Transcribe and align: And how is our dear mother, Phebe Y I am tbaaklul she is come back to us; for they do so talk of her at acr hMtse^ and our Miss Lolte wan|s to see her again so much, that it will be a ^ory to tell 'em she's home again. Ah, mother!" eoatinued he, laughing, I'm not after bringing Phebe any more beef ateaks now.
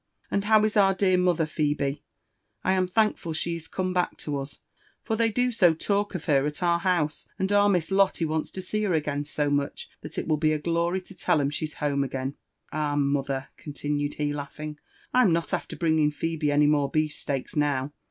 And 0.31 0.45
how 0.45 0.65
is 0.65 0.75
our 0.75 0.95
dear 0.95 1.15
mother, 1.15 1.45
Phebe 1.45 1.85
Y 1.85 1.99
I 2.63 2.73
am 2.73 2.87
tbaaklul 2.89 3.35
she 3.35 3.55
is 3.55 3.67
come 3.67 3.93
back 3.93 4.17
to 4.17 4.39
us; 4.39 4.59
for 5.03 5.15
they 5.15 5.29
do 5.29 5.51
so 5.51 5.75
talk 5.75 6.15
of 6.15 6.25
her 6.25 6.43
at 6.47 6.55
acr 6.55 6.81
hMtse^ 6.81 7.27
and 7.37 7.51
our 7.51 7.69
Miss 7.69 7.91
Lolte 7.91 8.25
wan|s 8.25 8.49
to 8.49 8.63
see 8.63 8.81
her 8.81 8.95
again 8.95 9.25
so 9.25 9.51
much, 9.51 9.91
that 10.01 10.17
it 10.17 10.27
will 10.27 10.37
be 10.37 10.53
a 10.53 10.59
^ory 10.59 11.05
to 11.05 11.13
tell 11.15 11.39
'em 11.39 11.51
she's 11.51 11.75
home 11.75 12.03
again. 12.03 12.33
Ah, 12.71 12.95
mother!" 12.95 13.49
eoatinued 13.63 14.15
he, 14.15 14.33
laughing, 14.33 14.79
I'm 15.13 15.31
not 15.31 15.53
after 15.53 15.75
bringing 15.75 16.09
Phebe 16.09 16.51
any 16.51 16.65
more 16.65 16.89
beef 16.89 17.13
ateaks 17.13 17.55
now. 17.55 17.93